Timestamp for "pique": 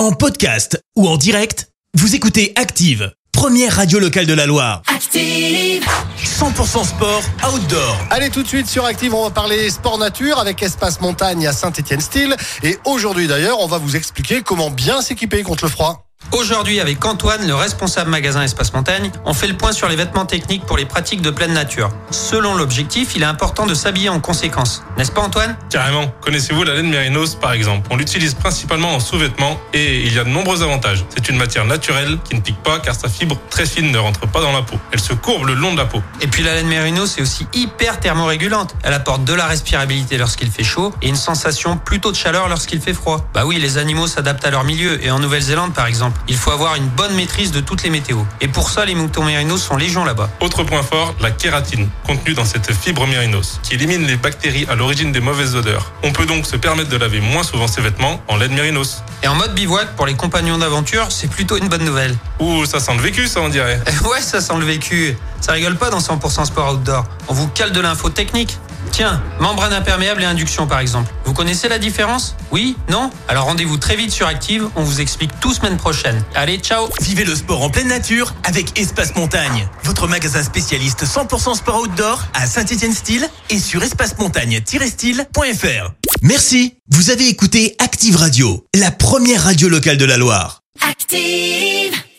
32.40-32.62